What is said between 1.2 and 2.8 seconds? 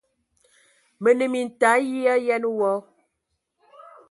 mintag yi ayen wɔ!